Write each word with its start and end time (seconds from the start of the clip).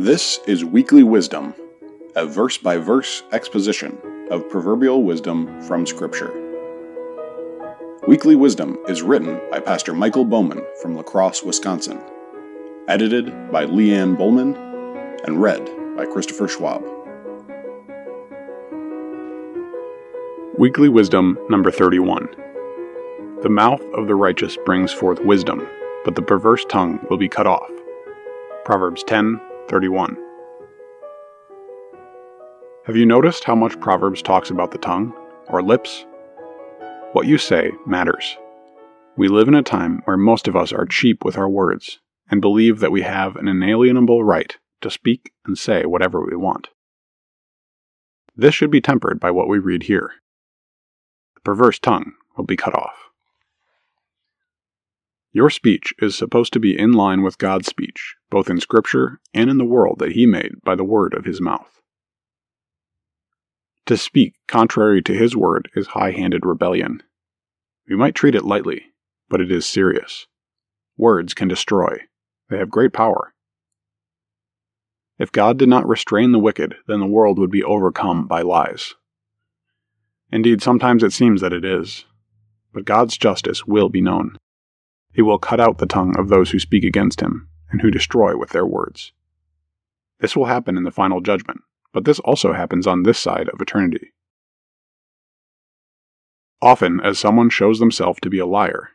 This 0.00 0.40
is 0.46 0.64
Weekly 0.64 1.02
Wisdom, 1.02 1.52
a 2.16 2.24
verse 2.24 2.56
by 2.56 2.78
verse 2.78 3.22
exposition 3.32 3.98
of 4.30 4.48
proverbial 4.48 5.02
wisdom 5.02 5.60
from 5.60 5.84
Scripture. 5.84 6.32
Weekly 8.08 8.34
Wisdom 8.34 8.78
is 8.88 9.02
written 9.02 9.38
by 9.50 9.60
Pastor 9.60 9.92
Michael 9.92 10.24
Bowman 10.24 10.64
from 10.80 10.96
La 10.96 11.02
Crosse, 11.02 11.42
Wisconsin, 11.42 12.00
edited 12.88 13.26
by 13.52 13.66
Leanne 13.66 14.16
Bowman, 14.16 14.56
and 15.26 15.42
read 15.42 15.68
by 15.98 16.06
Christopher 16.06 16.48
Schwab. 16.48 16.82
Weekly 20.56 20.88
Wisdom 20.88 21.38
number 21.50 21.70
31. 21.70 22.26
The 23.42 23.50
mouth 23.50 23.82
of 23.92 24.06
the 24.06 24.14
righteous 24.14 24.56
brings 24.64 24.94
forth 24.94 25.20
wisdom, 25.20 25.68
but 26.06 26.14
the 26.14 26.22
perverse 26.22 26.64
tongue 26.70 26.98
will 27.10 27.18
be 27.18 27.28
cut 27.28 27.46
off. 27.46 27.70
Proverbs 28.64 29.04
10:31. 29.70 30.16
Have 32.86 32.96
you 32.96 33.06
noticed 33.06 33.44
how 33.44 33.54
much 33.54 33.78
Proverbs 33.80 34.20
talks 34.20 34.50
about 34.50 34.72
the 34.72 34.78
tongue 34.78 35.12
or 35.48 35.62
lips? 35.62 36.06
What 37.12 37.28
you 37.28 37.38
say 37.38 37.70
matters. 37.86 38.36
We 39.16 39.28
live 39.28 39.46
in 39.46 39.54
a 39.54 39.62
time 39.62 40.02
where 40.04 40.16
most 40.16 40.48
of 40.48 40.56
us 40.56 40.72
are 40.72 40.86
cheap 40.86 41.24
with 41.24 41.38
our 41.38 41.48
words 41.48 42.00
and 42.30 42.40
believe 42.40 42.80
that 42.80 42.90
we 42.90 43.02
have 43.02 43.36
an 43.36 43.46
inalienable 43.46 44.24
right 44.24 44.56
to 44.80 44.90
speak 44.90 45.32
and 45.44 45.56
say 45.56 45.84
whatever 45.84 46.24
we 46.24 46.36
want. 46.36 46.68
This 48.34 48.54
should 48.54 48.70
be 48.70 48.80
tempered 48.80 49.20
by 49.20 49.30
what 49.30 49.48
we 49.48 49.58
read 49.58 49.84
here. 49.84 50.14
The 51.34 51.42
perverse 51.42 51.78
tongue 51.78 52.14
will 52.36 52.44
be 52.44 52.56
cut 52.56 52.74
off. 52.74 53.09
Your 55.32 55.50
speech 55.50 55.94
is 56.00 56.16
supposed 56.16 56.52
to 56.54 56.60
be 56.60 56.76
in 56.76 56.92
line 56.92 57.22
with 57.22 57.38
God's 57.38 57.68
speech, 57.68 58.16
both 58.30 58.50
in 58.50 58.60
Scripture 58.60 59.20
and 59.32 59.48
in 59.48 59.58
the 59.58 59.64
world 59.64 60.00
that 60.00 60.12
He 60.12 60.26
made 60.26 60.54
by 60.64 60.74
the 60.74 60.84
word 60.84 61.14
of 61.14 61.24
His 61.24 61.40
mouth. 61.40 61.80
To 63.86 63.96
speak 63.96 64.34
contrary 64.48 65.02
to 65.02 65.14
His 65.14 65.36
word 65.36 65.70
is 65.74 65.88
high 65.88 66.10
handed 66.10 66.44
rebellion. 66.44 67.02
We 67.88 67.96
might 67.96 68.14
treat 68.14 68.34
it 68.34 68.44
lightly, 68.44 68.86
but 69.28 69.40
it 69.40 69.52
is 69.52 69.66
serious. 69.66 70.26
Words 70.96 71.32
can 71.32 71.48
destroy, 71.48 71.98
they 72.48 72.58
have 72.58 72.70
great 72.70 72.92
power. 72.92 73.32
If 75.18 75.30
God 75.30 75.58
did 75.58 75.68
not 75.68 75.86
restrain 75.86 76.32
the 76.32 76.38
wicked, 76.38 76.74
then 76.88 76.98
the 76.98 77.06
world 77.06 77.38
would 77.38 77.50
be 77.50 77.62
overcome 77.62 78.26
by 78.26 78.42
lies. 78.42 78.94
Indeed, 80.32 80.62
sometimes 80.62 81.02
it 81.02 81.12
seems 81.12 81.40
that 81.40 81.52
it 81.52 81.64
is. 81.64 82.04
But 82.72 82.84
God's 82.84 83.16
justice 83.16 83.66
will 83.66 83.88
be 83.88 84.00
known. 84.00 84.36
He 85.12 85.22
will 85.22 85.38
cut 85.38 85.60
out 85.60 85.78
the 85.78 85.86
tongue 85.86 86.14
of 86.18 86.28
those 86.28 86.50
who 86.50 86.58
speak 86.58 86.84
against 86.84 87.20
him 87.20 87.48
and 87.70 87.80
who 87.80 87.90
destroy 87.90 88.36
with 88.36 88.50
their 88.50 88.66
words. 88.66 89.12
This 90.20 90.36
will 90.36 90.46
happen 90.46 90.76
in 90.76 90.84
the 90.84 90.90
final 90.90 91.20
judgment, 91.20 91.60
but 91.92 92.04
this 92.04 92.20
also 92.20 92.52
happens 92.52 92.86
on 92.86 93.02
this 93.02 93.18
side 93.18 93.48
of 93.48 93.60
eternity. 93.60 94.12
Often, 96.62 97.00
as 97.00 97.18
someone 97.18 97.48
shows 97.48 97.78
themselves 97.78 98.20
to 98.20 98.30
be 98.30 98.38
a 98.38 98.46
liar, 98.46 98.90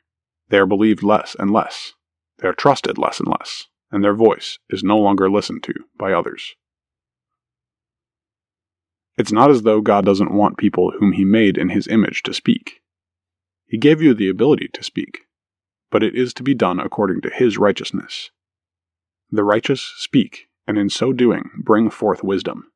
they 0.50 0.58
are 0.60 0.68
believed 0.68 1.02
less 1.02 1.36
and 1.38 1.52
less, 1.52 1.94
they 2.38 2.48
are 2.48 2.54
trusted 2.54 2.98
less 2.98 3.20
and 3.20 3.28
less, 3.28 3.66
and 3.92 4.04
their 4.04 4.14
voice 4.14 4.60
is 4.70 4.84
no 4.84 4.98
longer 4.98 5.30
listened 5.30 5.64
to 5.64 5.74
by 5.98 6.14
others. 6.14 6.56
It's 9.18 9.32
not 9.32 9.50
as 9.50 9.64
though 9.64 9.82
God 9.82 10.06
doesn't 10.06 10.34
want 10.34 10.58
people 10.58 10.92
whom 10.92 11.14
He 11.14 11.26
made 11.26 11.58
in 11.58 11.70
His 11.70 11.88
image 11.88 12.22
to 12.24 12.34
speak. 12.34 12.82
He 13.66 13.78
gave 13.78 14.02
you 14.02 14.14
the 14.14 14.30
ability 14.30 14.70
to 14.74 14.84
speak, 14.84 15.22
but 15.92 16.04
it 16.04 16.16
is 16.16 16.34
to 16.34 16.44
be 16.44 16.54
done 16.54 16.80
according 16.80 17.22
to 17.22 17.30
his 17.30 17.58
righteousness. 17.58 18.32
The 19.32 19.44
righteous 19.44 19.82
speak, 19.98 20.48
and 20.68 20.78
in 20.78 20.90
so 20.90 21.14
doing 21.14 21.50
bring 21.58 21.90
forth 21.90 22.24
wisdom. 22.24 22.72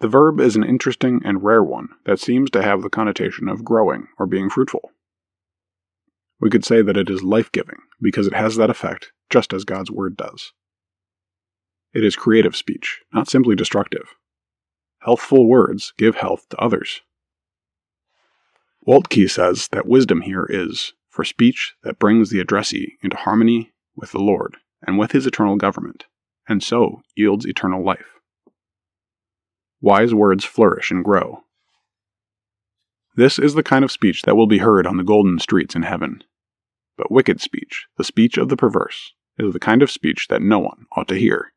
The 0.00 0.08
verb 0.08 0.40
is 0.40 0.56
an 0.56 0.64
interesting 0.64 1.22
and 1.24 1.42
rare 1.42 1.62
one 1.62 1.88
that 2.04 2.20
seems 2.20 2.50
to 2.50 2.62
have 2.62 2.82
the 2.82 2.90
connotation 2.90 3.48
of 3.48 3.64
growing 3.64 4.08
or 4.18 4.26
being 4.26 4.50
fruitful. 4.50 4.92
We 6.40 6.50
could 6.50 6.64
say 6.64 6.82
that 6.82 6.96
it 6.96 7.08
is 7.08 7.22
life 7.22 7.50
giving 7.52 7.78
because 8.02 8.26
it 8.26 8.34
has 8.34 8.56
that 8.56 8.70
effect 8.70 9.12
just 9.30 9.52
as 9.52 9.64
God's 9.64 9.90
word 9.90 10.16
does. 10.16 10.52
It 11.94 12.04
is 12.04 12.16
creative 12.16 12.56
speech, 12.56 13.00
not 13.12 13.30
simply 13.30 13.54
destructive. 13.54 14.14
Healthful 14.98 15.46
words 15.46 15.92
give 15.96 16.16
health 16.16 16.48
to 16.50 16.56
others. 16.58 17.00
Waltke 18.86 19.30
says 19.30 19.68
that 19.68 19.86
wisdom 19.86 20.22
here 20.22 20.46
is 20.48 20.92
for 21.14 21.24
speech 21.24 21.74
that 21.84 22.00
brings 22.00 22.30
the 22.30 22.40
addressee 22.40 22.96
into 23.00 23.16
harmony 23.16 23.72
with 23.94 24.10
the 24.10 24.18
Lord 24.18 24.56
and 24.84 24.98
with 24.98 25.12
his 25.12 25.26
eternal 25.26 25.54
government, 25.54 26.06
and 26.48 26.60
so 26.60 27.02
yields 27.14 27.46
eternal 27.46 27.84
life. 27.84 28.18
Wise 29.80 30.12
words 30.12 30.44
flourish 30.44 30.90
and 30.90 31.04
grow. 31.04 31.44
This 33.14 33.38
is 33.38 33.54
the 33.54 33.62
kind 33.62 33.84
of 33.84 33.92
speech 33.92 34.22
that 34.22 34.34
will 34.34 34.48
be 34.48 34.58
heard 34.58 34.88
on 34.88 34.96
the 34.96 35.04
golden 35.04 35.38
streets 35.38 35.76
in 35.76 35.82
heaven. 35.82 36.24
But 36.98 37.12
wicked 37.12 37.40
speech, 37.40 37.86
the 37.96 38.02
speech 38.02 38.36
of 38.36 38.48
the 38.48 38.56
perverse, 38.56 39.12
is 39.38 39.52
the 39.52 39.60
kind 39.60 39.82
of 39.82 39.92
speech 39.92 40.26
that 40.30 40.42
no 40.42 40.58
one 40.58 40.86
ought 40.96 41.06
to 41.08 41.18
hear. 41.18 41.52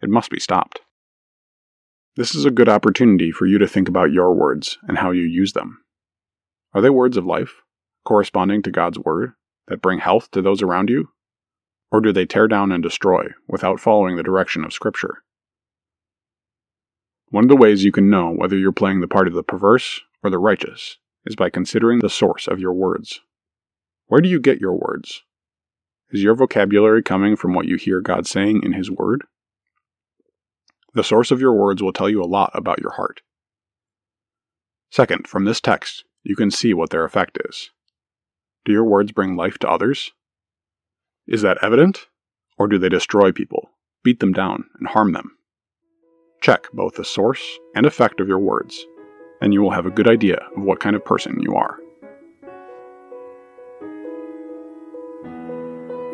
It 0.00 0.08
must 0.08 0.30
be 0.30 0.40
stopped. 0.40 0.80
This 2.16 2.34
is 2.34 2.46
a 2.46 2.50
good 2.50 2.70
opportunity 2.70 3.32
for 3.32 3.44
you 3.44 3.58
to 3.58 3.68
think 3.68 3.86
about 3.86 4.12
your 4.12 4.34
words 4.34 4.78
and 4.88 4.96
how 4.96 5.10
you 5.10 5.24
use 5.24 5.52
them. 5.52 5.82
Are 6.72 6.80
they 6.80 6.90
words 6.90 7.18
of 7.18 7.26
life? 7.26 7.62
Corresponding 8.08 8.62
to 8.62 8.70
God's 8.70 8.98
word 8.98 9.34
that 9.66 9.82
bring 9.82 9.98
health 9.98 10.30
to 10.30 10.40
those 10.40 10.62
around 10.62 10.88
you? 10.88 11.10
Or 11.92 12.00
do 12.00 12.10
they 12.10 12.24
tear 12.24 12.48
down 12.48 12.72
and 12.72 12.82
destroy 12.82 13.26
without 13.46 13.80
following 13.80 14.16
the 14.16 14.22
direction 14.22 14.64
of 14.64 14.72
Scripture? 14.72 15.22
One 17.28 17.44
of 17.44 17.48
the 17.50 17.56
ways 17.56 17.84
you 17.84 17.92
can 17.92 18.08
know 18.08 18.30
whether 18.30 18.56
you're 18.56 18.72
playing 18.72 19.02
the 19.02 19.08
part 19.08 19.28
of 19.28 19.34
the 19.34 19.42
perverse 19.42 20.00
or 20.22 20.30
the 20.30 20.38
righteous 20.38 20.96
is 21.26 21.36
by 21.36 21.50
considering 21.50 21.98
the 21.98 22.08
source 22.08 22.48
of 22.48 22.58
your 22.58 22.72
words. 22.72 23.20
Where 24.06 24.22
do 24.22 24.28
you 24.30 24.40
get 24.40 24.58
your 24.58 24.72
words? 24.72 25.22
Is 26.10 26.22
your 26.22 26.34
vocabulary 26.34 27.02
coming 27.02 27.36
from 27.36 27.52
what 27.52 27.66
you 27.66 27.76
hear 27.76 28.00
God 28.00 28.26
saying 28.26 28.62
in 28.62 28.72
His 28.72 28.90
Word? 28.90 29.24
The 30.94 31.04
source 31.04 31.30
of 31.30 31.42
your 31.42 31.52
words 31.52 31.82
will 31.82 31.92
tell 31.92 32.08
you 32.08 32.22
a 32.22 32.24
lot 32.24 32.50
about 32.54 32.80
your 32.80 32.92
heart. 32.92 33.20
Second, 34.90 35.26
from 35.26 35.44
this 35.44 35.60
text, 35.60 36.04
you 36.22 36.34
can 36.34 36.50
see 36.50 36.72
what 36.72 36.88
their 36.88 37.04
effect 37.04 37.36
is. 37.46 37.70
Do 38.68 38.74
your 38.74 38.84
words 38.84 39.12
bring 39.12 39.34
life 39.34 39.56
to 39.60 39.70
others? 39.70 40.12
Is 41.26 41.40
that 41.40 41.56
evident? 41.62 42.06
Or 42.58 42.68
do 42.68 42.76
they 42.76 42.90
destroy 42.90 43.32
people, 43.32 43.70
beat 44.04 44.20
them 44.20 44.34
down, 44.34 44.66
and 44.78 44.86
harm 44.86 45.12
them? 45.12 45.38
Check 46.42 46.66
both 46.74 46.96
the 46.96 47.04
source 47.06 47.42
and 47.74 47.86
effect 47.86 48.20
of 48.20 48.28
your 48.28 48.38
words, 48.38 48.84
and 49.40 49.54
you 49.54 49.62
will 49.62 49.70
have 49.70 49.86
a 49.86 49.90
good 49.90 50.06
idea 50.06 50.36
of 50.54 50.64
what 50.64 50.80
kind 50.80 50.94
of 50.94 51.02
person 51.02 51.40
you 51.40 51.54
are. 51.54 51.78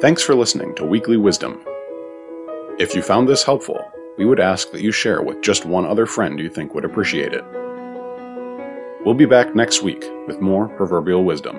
Thanks 0.01 0.23
for 0.23 0.37
listening 0.37 0.77
to 0.77 0.87
Weekly 0.87 1.17
Wisdom. 1.17 1.61
If 2.79 2.95
you 2.95 3.03
found 3.03 3.29
this 3.29 3.43
helpful, 3.43 3.85
we 4.17 4.27
would 4.27 4.39
ask 4.39 4.71
that 4.71 4.81
you 4.81 4.93
share 4.93 5.23
with 5.23 5.43
just 5.43 5.67
one 5.67 5.87
other 5.87 6.07
friend 6.07 6.39
you 6.39 6.51
think 6.51 6.73
would 6.73 6.85
appreciate 6.85 7.33
it. 7.33 7.45
We'll 9.05 9.17
be 9.17 9.27
back 9.27 9.57
next 9.57 9.83
week 9.83 10.09
with 10.29 10.41
more 10.41 10.69
proverbial 10.69 11.25
wisdom. 11.25 11.59